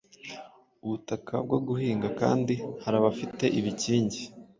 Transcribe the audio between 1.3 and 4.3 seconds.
bwo guhinga kandi hari abafite ibikingi